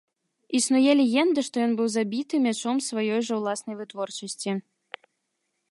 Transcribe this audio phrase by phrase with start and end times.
[0.59, 4.51] Існуе легенда, што ён быў забіты мячом сваёй жа ўласнай вытворчасці.